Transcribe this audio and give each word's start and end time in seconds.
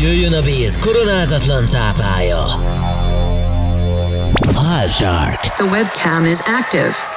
Jöjjön 0.00 0.32
a 0.32 0.40
Béz 0.42 0.78
koronázatlan 0.78 1.66
cápája. 1.66 2.44
Half 4.54 4.96
Shark. 4.96 5.40
The 5.40 5.64
webcam 5.64 6.24
is 6.24 6.40
active. 6.40 7.15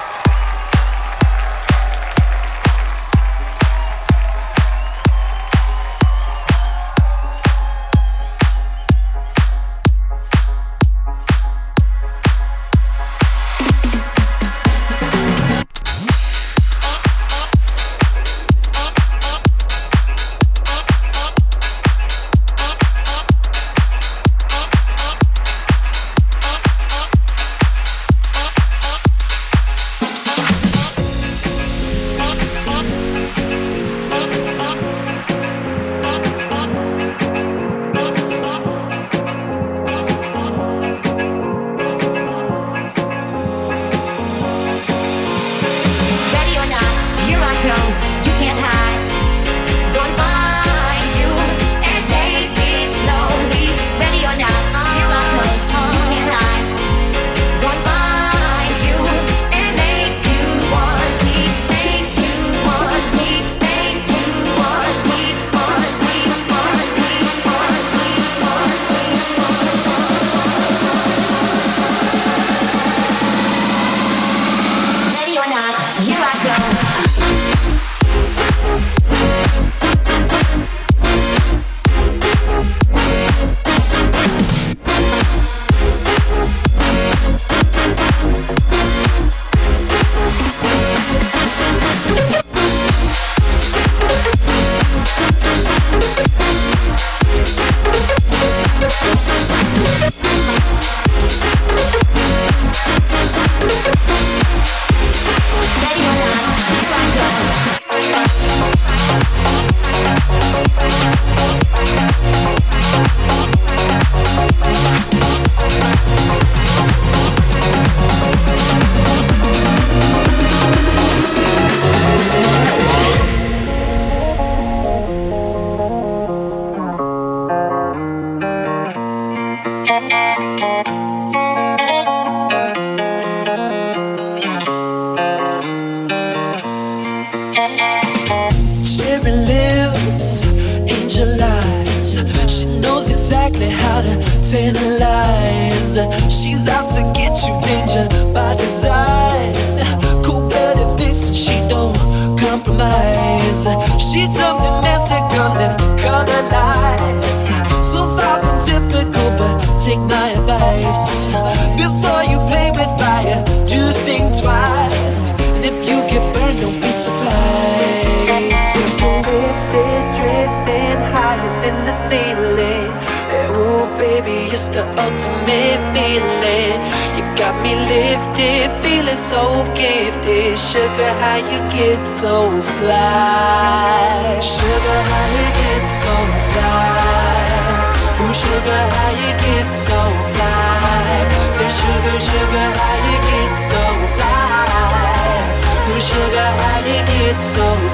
it's 197.32 197.44
so 197.44 197.89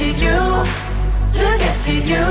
to 0.00 0.06
get 0.06 0.16
to 0.16 0.24
you, 0.24 0.64
to 1.30 1.58
get 1.58 1.76
to 1.84 1.92
you. 1.92 2.24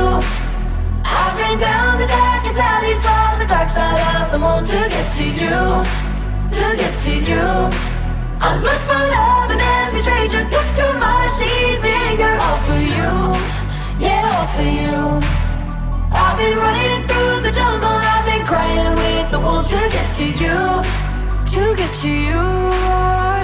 I've 1.05 1.37
been 1.37 1.59
down 1.59 1.99
the 1.99 2.07
darkest 2.07 2.57
alleys 2.57 3.05
on 3.05 3.37
the 3.37 3.45
dark 3.45 3.69
side 3.69 4.01
of 4.17 4.31
the 4.31 4.39
moon 4.39 4.65
to 4.65 4.89
get 4.89 5.05
to 5.17 5.23
you, 5.23 5.85
to 6.49 6.65
get 6.81 6.93
to 7.05 7.13
you. 7.13 7.45
I 8.41 8.57
look 8.57 8.81
for 8.89 9.03
love 9.13 9.51
in 9.51 9.61
every 9.61 10.01
stranger, 10.01 10.41
took 10.49 10.65
too 10.73 10.93
much 10.97 11.37
easy 11.45 11.89
anger, 11.89 12.41
all 12.41 12.57
for 12.65 12.81
you, 12.81 13.37
yeah, 14.01 14.25
all 14.33 14.47
for 14.49 14.65
you. 14.65 15.21
I've 16.11 16.37
been 16.41 16.57
running 16.57 17.07
through 17.07 17.41
the 17.45 17.51
jungle, 17.51 17.87
I've 17.87 18.25
been 18.25 18.45
crying 18.47 18.95
with 18.95 19.31
the 19.31 19.39
wolves 19.39 19.69
to 19.69 19.77
get 19.93 20.09
to 20.17 20.25
you, 20.25 20.57
to 21.53 21.75
get 21.77 21.93
to 22.01 22.09
you, 22.09 22.41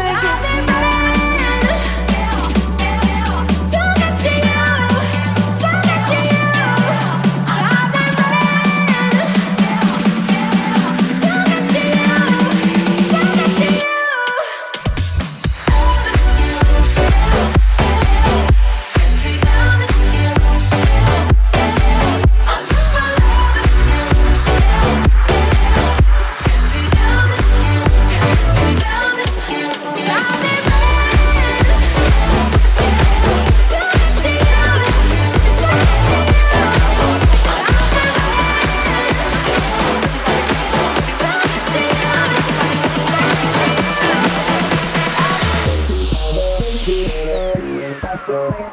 to 0.01 0.17
get 0.25 0.41
to 0.49 0.89
you. 0.89 0.94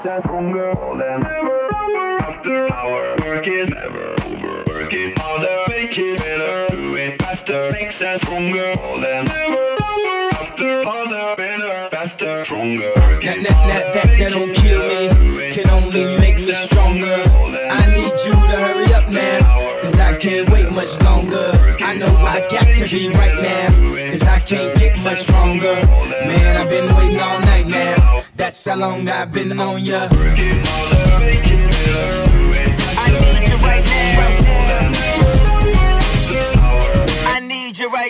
That's 0.05 0.27
hunger 0.27 0.75
than 0.99 1.25
ever. 1.25 2.23
After 2.23 2.75
our 2.75 3.17
work 3.25 3.47
is 3.47 3.69
never 3.69 4.21
over. 4.25 4.65
Working 4.67 5.15
harder, 5.17 5.65
make 5.69 5.97
it 5.97 6.19
better. 6.19 6.75
Do 6.75 6.97
it 6.97 7.23
faster, 7.23 7.71
makes 7.71 8.03
us 8.03 8.21
stronger 8.23 8.75
than 9.01 9.31
ever. 9.31 9.77
After 10.33 10.83
harder, 10.83 11.37
better, 11.37 11.89
faster, 11.91 12.45
stronger. 12.45 12.93
That, 12.97 13.23
that, 13.23 13.45
that, 13.45 13.95
that, 13.95 14.19
that 14.19 14.33
don't 14.33 14.53
kill 14.53 14.89
me, 14.89 15.53
can 15.53 15.71
only 15.71 16.19
make 16.19 16.35
me 16.35 16.53
stronger. 16.53 17.23
I 17.71 17.87
need 17.95 18.13
you 18.25 18.33
to 18.33 18.57
hurry 18.59 18.93
up 18.95 19.09
now, 19.09 19.81
cause 19.83 19.95
I 20.01 20.17
can't 20.17 20.51
wait 20.51 20.73
much 20.73 21.01
longer. 21.03 21.77
I 21.81 21.95
know 21.95 22.17
I 22.17 22.41
got 22.49 22.77
to 22.77 22.89
be 22.89 23.09
right 23.11 23.41
now, 23.41 24.11
cause 24.11 24.23
I 24.23 24.41
can't 24.41 24.77
get 24.77 24.99
much 25.05 25.21
stronger. 25.21 25.82
That's 28.53 28.67
how 28.67 28.77
long 28.77 29.09
I've 29.09 29.33
been 29.33 29.59
on 29.59 29.83
ya. 29.83 30.09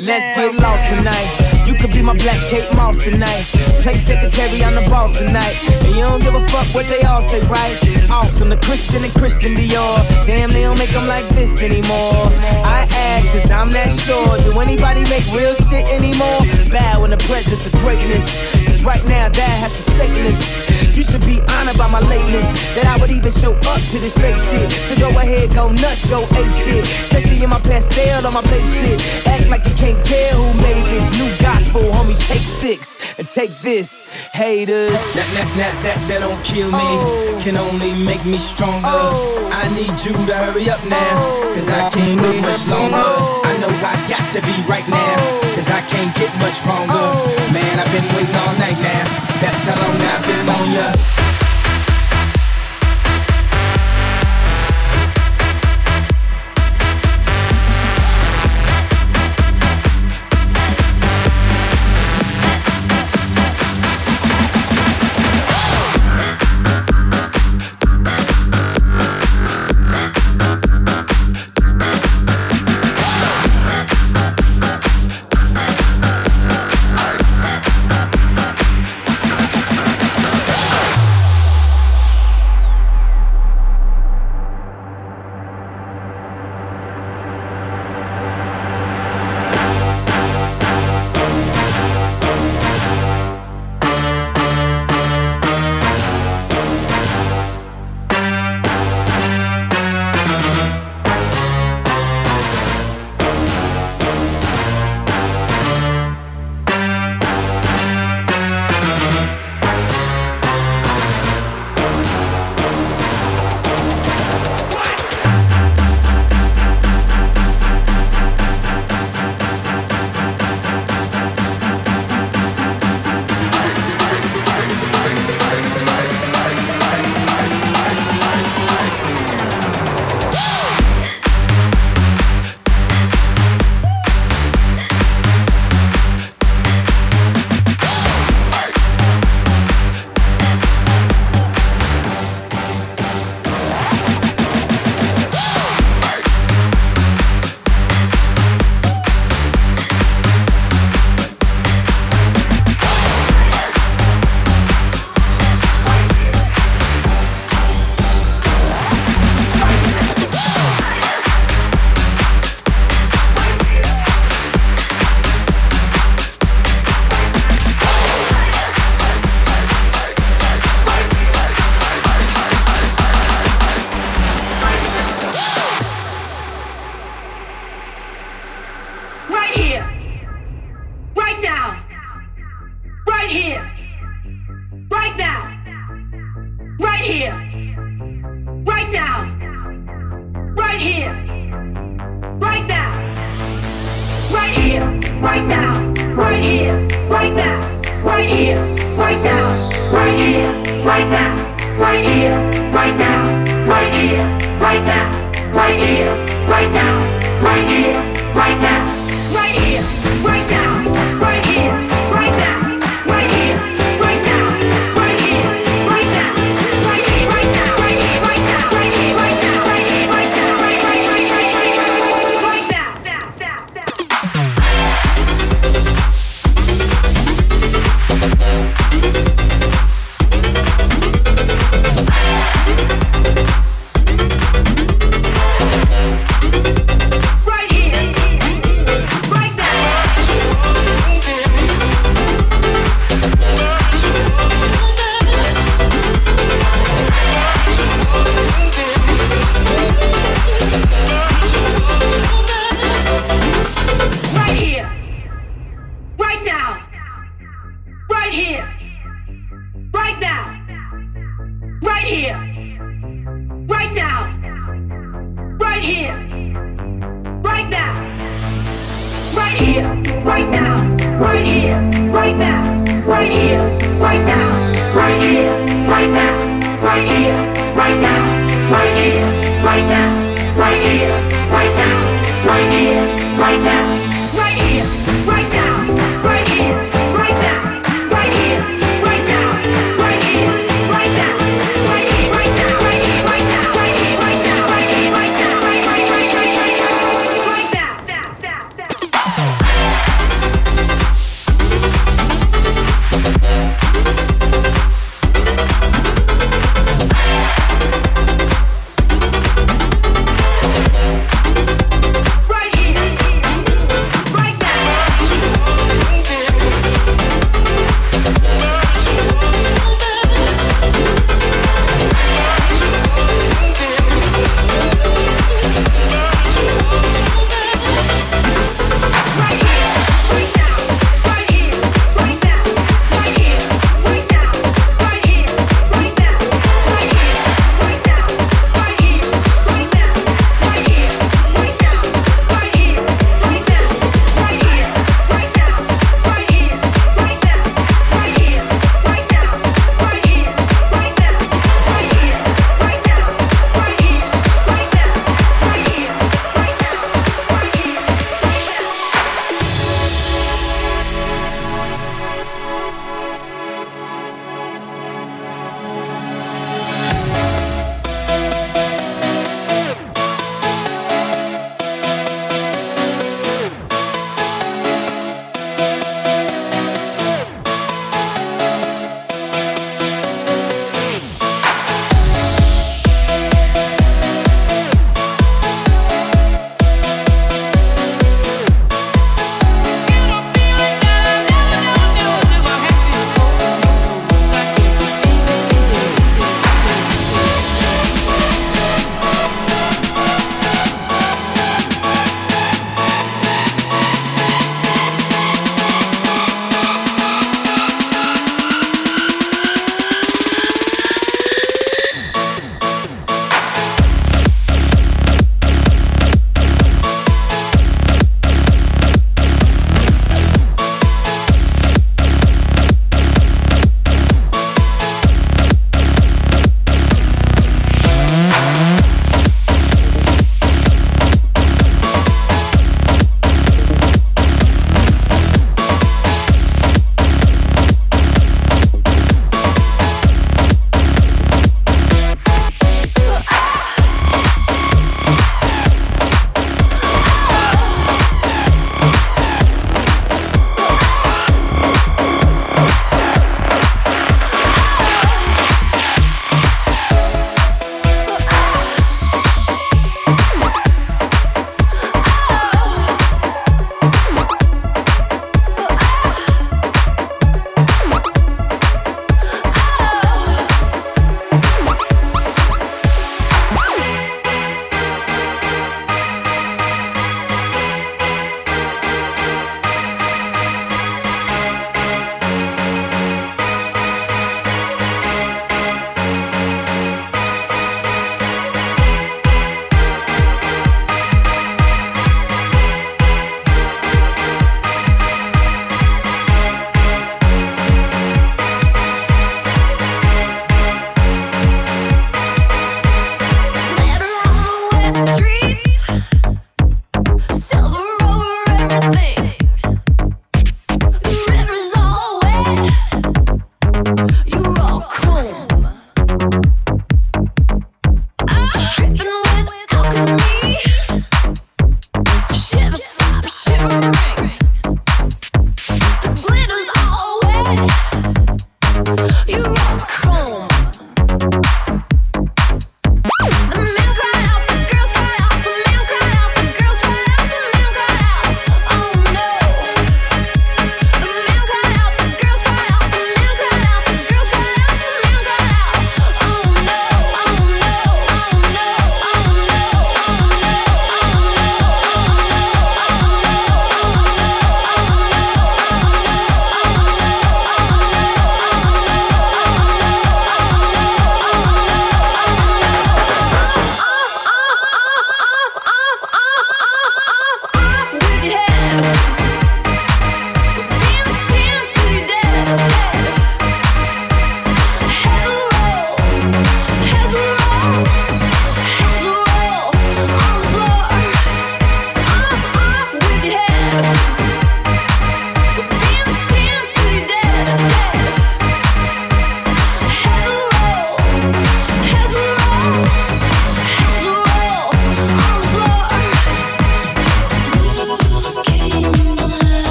Let's 0.00 0.26
get 0.36 0.54
lost 0.58 0.84
tonight. 0.90 1.52
You 1.64 1.74
could 1.74 1.92
be 1.92 2.02
my 2.02 2.14
black 2.14 2.38
Kate 2.50 2.66
Moss 2.74 2.98
tonight. 3.04 3.44
Play 3.82 3.96
secretary, 3.96 4.64
I'm 4.64 4.74
the 4.74 4.90
boss 4.90 5.16
tonight. 5.16 5.56
And 5.84 5.94
you 5.94 6.02
don't 6.02 6.20
give 6.20 6.34
a 6.34 6.44
fuck 6.48 6.66
what 6.74 6.86
they 6.86 7.02
all 7.02 7.22
say, 7.22 7.40
right? 7.42 7.78
Awesome, 8.10 8.48
the 8.48 8.56
Christian 8.56 9.04
and 9.04 9.14
Christian 9.14 9.54
Dior. 9.54 10.26
Damn, 10.26 10.50
they 10.50 10.62
don't 10.62 10.78
make 10.78 10.90
them 10.90 11.06
like 11.06 11.28
this 11.30 11.62
anymore. 11.62 12.26
I 12.66 12.88
ask, 12.90 13.26
cause 13.30 13.50
I'm 13.50 13.72
not 13.72 13.94
sure. 13.94 14.38
Do 14.42 14.58
anybody 14.58 15.04
make 15.04 15.24
real 15.32 15.54
shit 15.54 15.86
anymore? 15.86 16.40
Bow 16.70 17.04
in 17.04 17.10
the 17.10 17.22
presence 17.28 17.64
of 17.64 17.72
greatness. 17.80 18.61
Cause 18.82 18.98
right 18.98 19.04
now, 19.06 19.28
that 19.28 19.56
has 19.62 19.70
forsaken 19.70 20.26
us. 20.26 20.96
You 20.96 21.02
should 21.02 21.22
be 21.22 21.38
honored 21.54 21.78
by 21.78 21.86
my 21.86 22.00
lateness. 22.00 22.46
That 22.74 22.86
I 22.86 22.98
would 22.98 23.10
even 23.10 23.30
show 23.30 23.54
up 23.54 23.80
to 23.94 23.96
this 24.02 24.14
fake 24.18 24.38
shit. 24.50 24.70
So 24.90 24.98
go 24.98 25.08
ahead, 25.14 25.54
go 25.54 25.70
nuts, 25.70 26.02
go 26.10 26.26
ape 26.34 26.54
shit. 26.66 26.82
Especially 26.82 27.42
in 27.42 27.50
my 27.50 27.60
Pastelle 27.60 28.26
on 28.26 28.34
my 28.34 28.42
Bape 28.42 28.66
shit. 28.82 28.98
Act 29.26 29.48
like 29.48 29.64
you 29.66 29.74
can't 29.74 29.98
tell 30.04 30.42
who 30.42 30.50
made 30.62 30.82
this 30.90 31.06
new 31.14 31.30
gospel, 31.38 31.82
homie. 31.94 32.18
Take 32.26 32.42
six 32.42 32.98
and 33.18 33.28
take 33.28 33.54
this, 33.62 34.10
haters. 34.32 34.90
That, 35.14 35.30
that, 35.34 35.48
that, 35.62 35.74
that, 35.86 35.98
that 36.08 36.18
don't 36.18 36.42
kill 36.42 36.70
me. 36.72 36.82
Oh. 36.82 37.40
Can 37.42 37.56
only 37.56 37.94
make 38.04 38.24
me 38.26 38.38
stronger. 38.38 38.82
Oh. 38.82 39.50
I 39.52 39.62
need 39.78 39.94
you 40.02 40.10
to 40.10 40.34
hurry 40.34 40.68
up 40.68 40.82
now. 40.86 40.98
Oh. 41.22 41.52
Cause 41.54 41.68
I 41.68 41.90
can't 41.90 42.20
wait 42.20 42.42
much 42.42 42.66
longer. 42.66 42.98
I 42.98 43.41
know 43.62 43.70
I 43.86 43.94
got 44.10 44.24
to 44.34 44.40
be 44.42 44.54
right 44.66 44.86
now. 44.88 45.14
Oh. 45.22 45.40
Cause 45.54 45.70
I 45.70 45.80
can't 45.86 46.12
get 46.16 46.30
much 46.42 46.58
stronger. 46.58 46.90
Oh. 46.90 47.52
Man, 47.54 47.78
I've 47.78 47.90
been 47.94 48.06
waiting 48.16 48.34
all 48.42 48.54
night 48.58 48.78
now. 48.82 49.04
That's 49.38 49.62
how 49.62 49.78
long 49.78 49.98
I've 50.02 50.24
been 50.26 50.48
on 50.50 50.66
ya. 50.74 51.41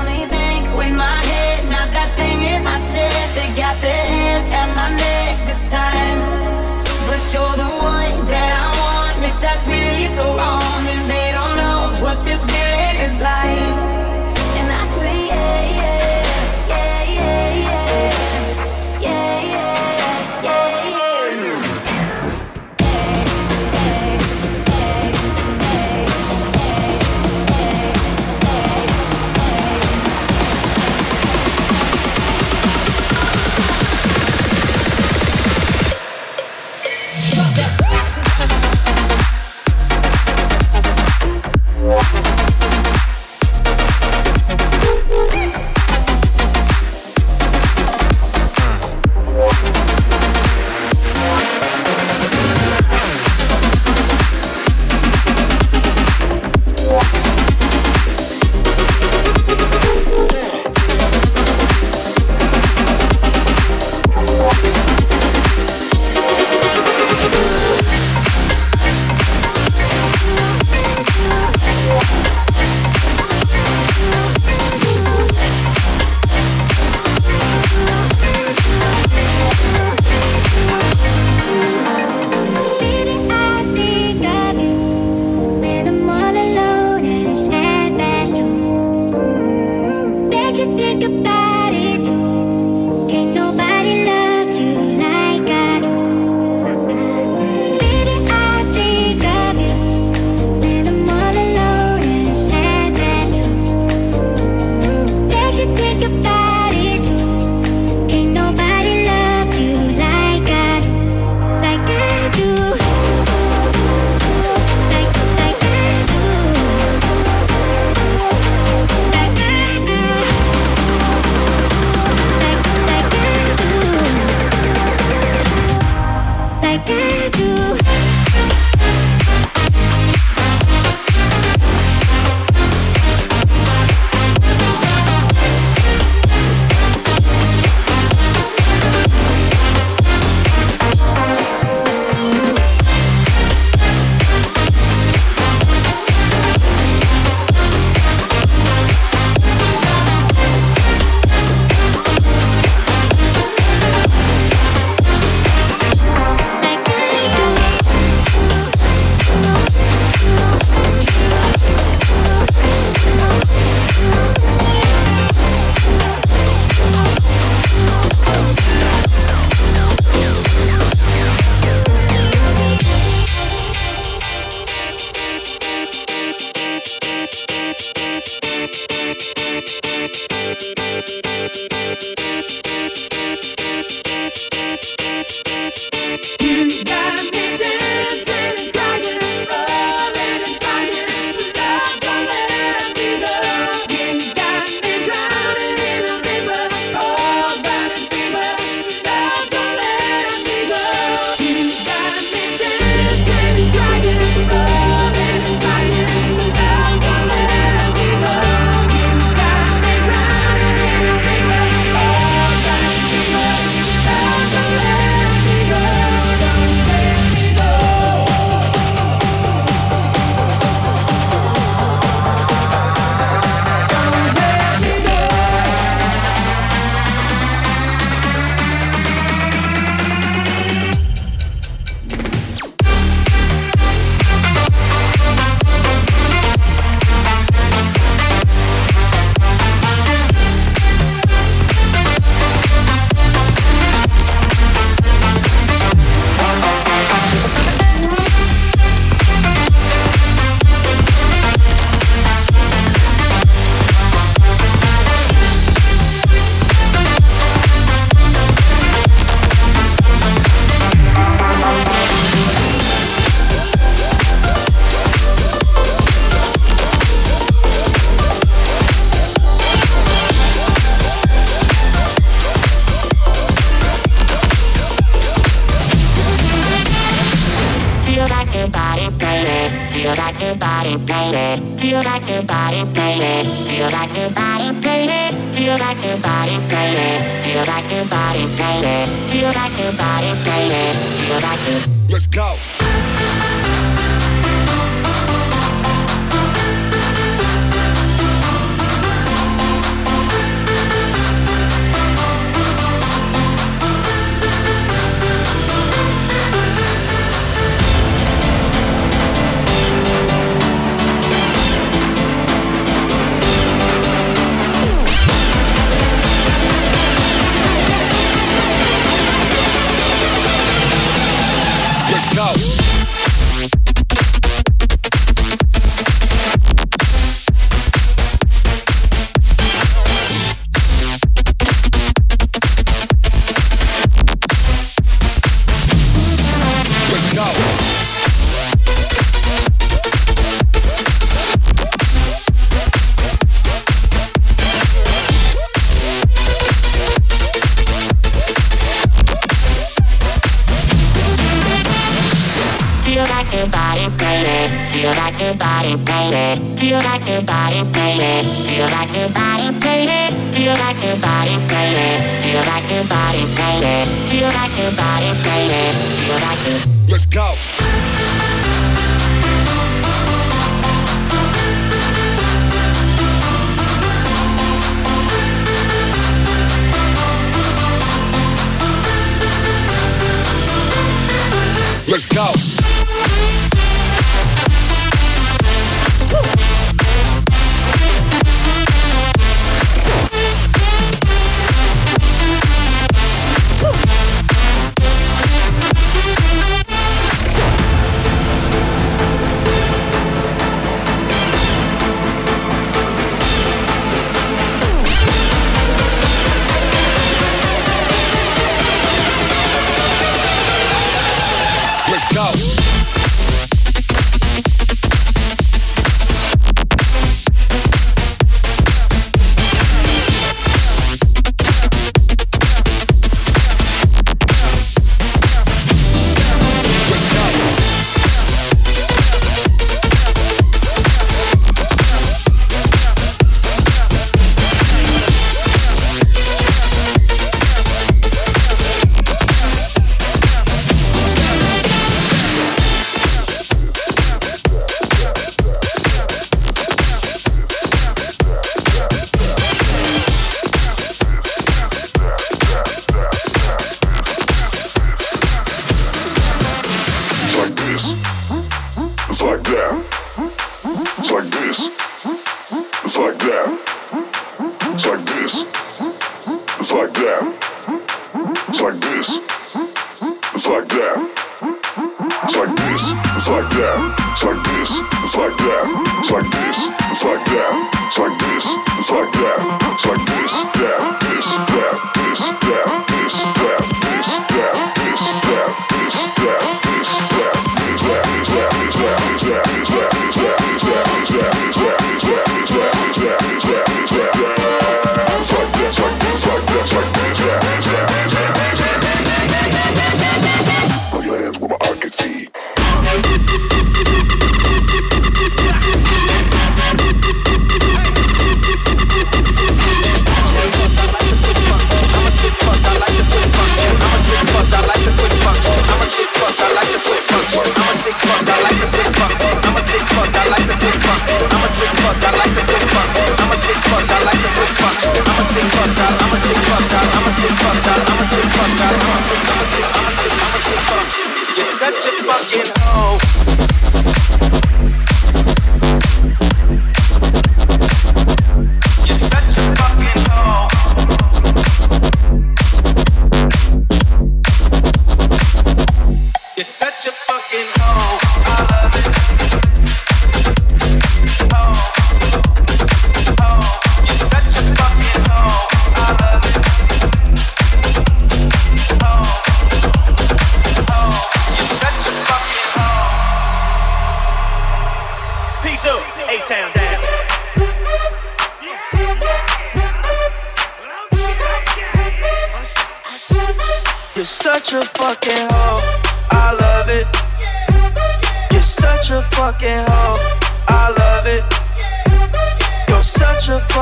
only 0.00 0.26
think 0.26 0.64
with 0.76 0.94
my 0.96 1.18
head, 1.30 1.64
not 1.68 1.88
that 1.92 2.10
thing 2.16 2.38
in 2.52 2.64
my 2.64 2.78
chest. 2.80 3.30
They 3.36 3.48
got 3.54 3.76
their 3.84 4.04
hands 4.14 4.46
at 4.60 4.68
my 4.80 4.88
neck 4.96 5.46
this 5.46 5.62
time. 5.70 6.18
But 7.08 7.20
you're 7.32 7.56
the 7.64 7.70
one 7.92 8.16
that 8.32 8.50
I 8.64 8.68
want. 8.80 9.16
If 9.28 9.36
that's 9.44 9.66
really 9.68 10.08
so 10.08 10.24
wrong, 10.38 10.82
and 10.92 11.04
they 11.12 11.28
don't 11.36 11.56
know 11.62 11.80
what 12.04 12.24
this 12.24 12.42
feeling 12.46 12.96
is 13.06 13.20
like. 13.20 13.89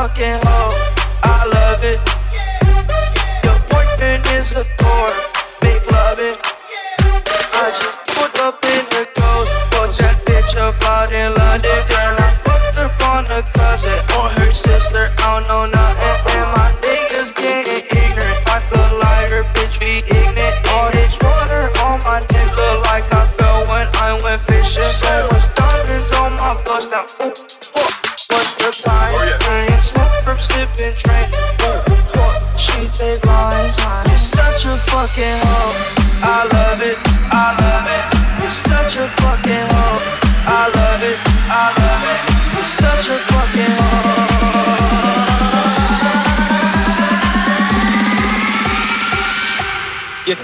Fucking 0.08 0.40
hoe. 0.46 0.87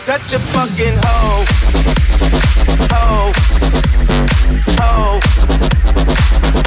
Such 0.05 0.35
a 0.35 0.39
fucking 0.39 0.99
hoe. 1.03 1.45
Hoe. 2.93 3.33
Hoe. 4.79 5.21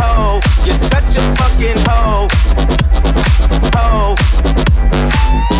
Hoe. 0.01 0.41
You're 0.65 0.73
such 0.73 1.17
a 1.17 1.23
fucking 1.37 1.77
hoe. 1.85 2.27
Hoe. 3.77 4.15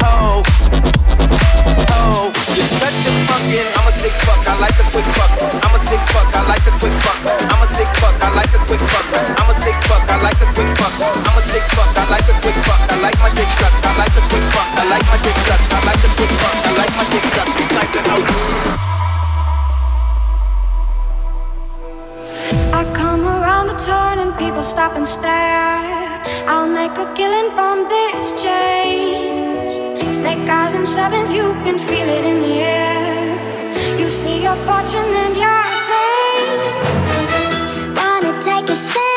Hoe. 0.02 0.42
Hoe. 1.92 2.32
You're 2.56 2.74
such 2.82 3.06
a 3.06 3.12
fucking. 3.30 3.68
I'm 3.78 3.88
a 3.88 3.92
sick 3.92 4.16
fuck. 4.26 4.42
I 4.48 4.60
like 4.60 4.76
the 4.78 4.84
quick 4.92 5.06
fuck. 5.14 5.64
I'm 5.64 5.76
a 5.76 5.78
sick 5.78 6.00
fuck. 6.10 6.36
I 6.36 6.48
like 6.48 6.57
sick 7.78 7.94
fuck. 8.02 8.18
I 8.26 8.34
like 8.34 8.50
the 8.50 8.58
quick 8.66 8.82
fuck. 8.90 9.06
I'm 9.38 9.50
a 9.50 9.54
sick 9.54 9.78
fuck. 9.86 10.02
I 10.10 10.18
like 10.26 10.40
the 10.42 10.50
quick 10.58 10.72
fuck. 10.82 10.94
I'm 10.98 11.38
a 11.38 11.42
sick 11.46 11.66
fuck. 11.78 11.94
I 11.94 12.04
like 12.10 12.26
the 12.26 12.34
quick 12.42 12.58
fuck. 12.66 12.82
I 12.90 12.98
like 13.06 13.18
my 13.22 13.30
dick 13.38 13.50
sucked. 13.62 13.86
I 13.86 13.92
like 14.02 14.14
the 14.18 14.24
quick 14.30 14.46
fuck. 14.50 14.70
I 14.82 14.84
like 14.90 15.06
my 15.06 15.18
dick 15.22 15.38
sucked. 15.46 15.70
I 15.70 15.80
like 15.86 16.02
the 16.02 16.10
quick 16.18 16.34
fuck. 16.42 16.58
I 16.58 16.72
like 16.82 16.94
my 16.98 17.06
dick 17.14 17.26
sucked. 17.38 17.54
Like 17.78 17.92
the 17.94 18.02
house. 18.10 18.34
I 22.74 22.82
come 22.98 23.24
around 23.38 23.68
the 23.68 23.78
turn 23.78 24.18
and 24.26 24.34
people 24.42 24.64
stop 24.64 24.98
and 24.98 25.06
stare. 25.06 25.78
I'll 26.50 26.72
make 26.82 26.98
a 26.98 27.08
killing 27.14 27.50
from 27.54 27.86
this 27.94 28.42
change. 28.42 29.78
Snake 30.10 30.50
eyes 30.50 30.74
and 30.74 30.88
sevens, 30.88 31.32
you 31.32 31.54
can 31.66 31.78
feel 31.78 32.08
it 32.18 32.26
in 32.26 32.42
the 32.42 32.56
air. 32.58 34.00
You 34.00 34.10
see 34.10 34.42
your 34.42 34.56
fortune 34.66 35.12
and 35.26 35.36
your 35.36 35.64
fame 35.86 36.27
could 38.68 38.76
spend 38.76 39.17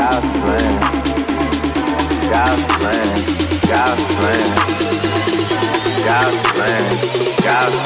God's 0.00 0.24
plan. 0.40 0.80
God's 2.30 2.64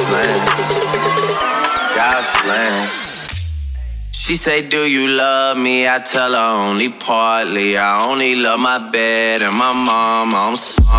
plan. 0.09 0.55
God's 1.97 2.27
plan. 2.43 2.89
She 4.11 4.35
say, 4.35 4.67
Do 4.67 4.89
you 4.89 5.09
love 5.09 5.57
me? 5.57 5.89
I 5.89 5.99
tell 5.99 6.31
her 6.31 6.69
only 6.69 6.87
partly. 6.87 7.75
I 7.75 8.09
only 8.09 8.35
love 8.35 8.61
my 8.61 8.79
bed 8.91 9.41
and 9.41 9.53
my 9.57 9.73
mom. 9.73 10.33
I'm 10.33 10.55
sorry. 10.55 10.95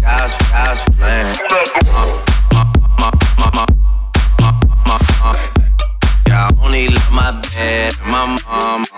God's 0.00 0.80
plan. 0.96 2.17
My 8.18 8.38
mom. 8.48 8.97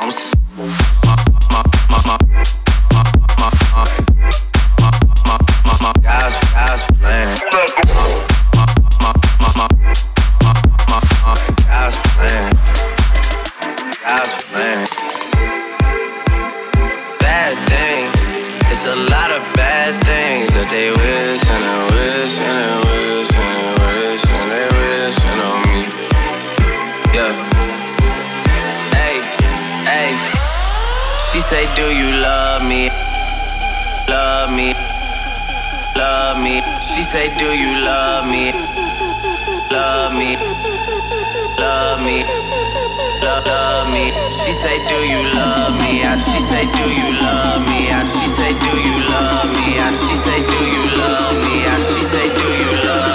Say, 44.60 44.76
Do 44.86 44.98
you 45.08 45.22
love 45.32 45.72
me? 45.80 46.02
And 46.04 46.20
she 46.20 46.38
say, 46.38 46.64
Do 46.76 46.84
you 46.92 47.08
love 47.16 47.62
me? 47.70 47.88
And 47.96 48.06
she 48.06 48.26
say, 48.28 48.52
Do 48.52 48.72
you 48.86 48.96
love 49.08 49.48
me? 49.56 49.78
And 49.80 49.96
she 49.96 50.14
say, 50.14 50.38
Do 50.52 50.60
you 50.76 50.84
love 51.00 51.36
me? 51.44 51.56
And 51.72 51.82
she 51.82 52.02
say, 52.04 52.26
Do 52.28 52.46
you 52.62 52.72
love. 52.84 53.10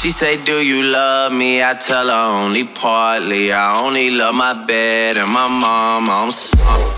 She 0.00 0.08
say, 0.10 0.42
Do 0.42 0.64
you 0.66 0.82
love 0.82 1.32
me? 1.32 1.62
I 1.62 1.74
tell 1.74 2.08
her 2.08 2.44
only 2.44 2.64
partly. 2.64 3.52
I 3.52 3.86
only 3.86 4.10
love 4.10 4.34
my 4.34 4.54
bed 4.66 5.18
and 5.18 5.30
my 5.30 5.46
mom. 5.46 6.08
I'm 6.08 6.30
sorry. 6.32 6.89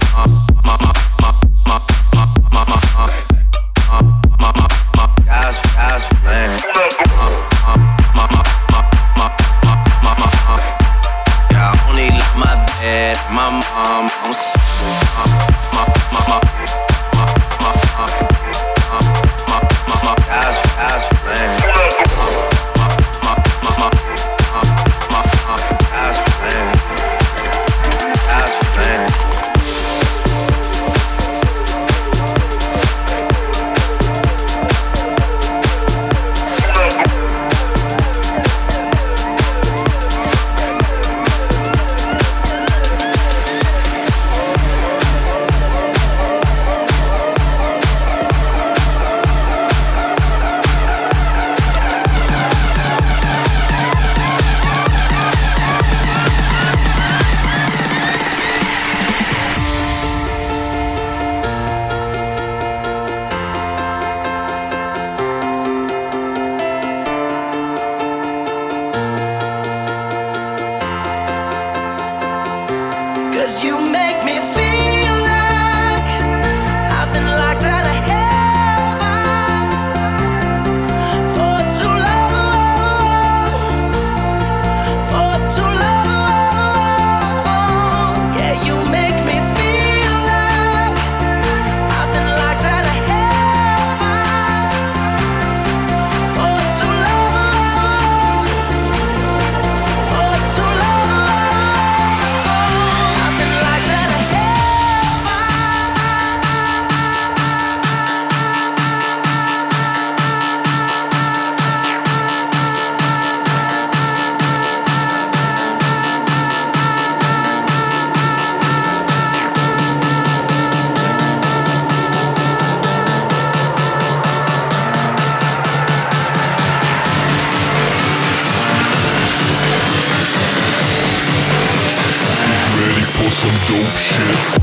Some 133.42 134.61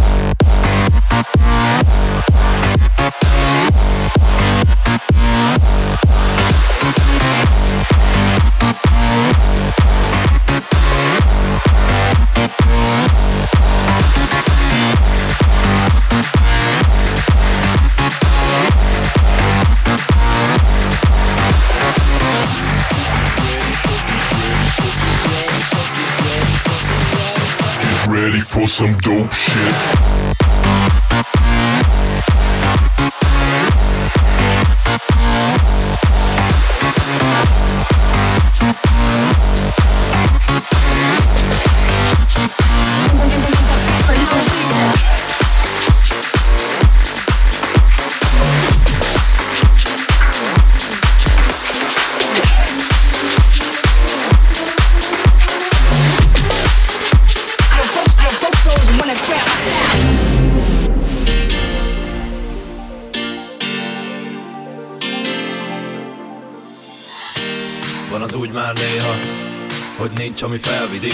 nincs, 70.39 70.51
ami 70.51 70.71
felvidít 70.71 71.13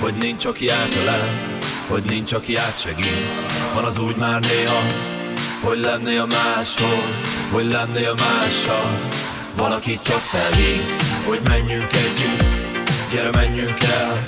Hogy 0.00 0.14
nincs, 0.14 0.44
aki 0.44 0.68
átölel 0.68 1.58
Hogy 1.88 2.02
nincs, 2.04 2.32
aki 2.32 2.56
átsegít. 2.56 3.44
Van 3.74 3.84
az 3.84 3.98
úgy 3.98 4.16
már 4.16 4.40
néha 4.40 4.80
Hogy 5.60 5.78
lennél 5.78 6.26
máshol 6.26 7.02
Hogy 7.50 7.68
lennél 7.68 8.14
mással. 8.14 9.00
Valaki 9.56 9.98
csak 10.02 10.20
felhív 10.20 10.82
Hogy 11.26 11.40
menjünk 11.44 11.92
együtt 11.92 12.44
Gyere 13.12 13.30
menjünk 13.30 13.82
el. 13.82 14.22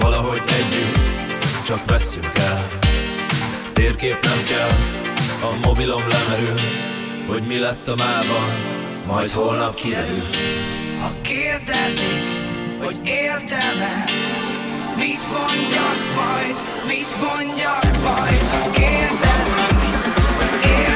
Valahogy 0.00 0.42
együtt 0.46 1.64
Csak 1.64 1.84
vesszünk 1.84 2.38
el. 2.38 2.68
Térkép 3.72 4.18
nem 4.24 4.44
kell 4.44 4.78
A 5.50 5.56
mobilom 5.62 6.02
lemerül 6.08 6.58
Hogy 7.26 7.46
mi 7.46 7.58
lett 7.58 7.88
a 7.88 7.94
mában 7.96 8.50
Majd 9.06 9.30
holnap 9.30 9.74
kiderül. 9.74 10.22
Ha 11.00 11.12
kérdezik 11.22 12.25
hogy 12.84 12.98
éltem-e 13.04 14.04
Mit 14.96 15.22
mondjak 15.32 15.98
majd, 16.16 16.56
mit 16.86 17.12
mondjak 17.20 18.02
majd 18.02 18.48
Ha 18.48 18.70
kérdezik, 18.70 19.76
hogy 20.38 20.70
éltem-e 20.70 20.95